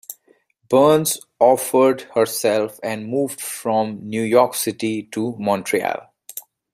[0.67, 6.11] Burns offered herself, and moved from New York City to Montreal.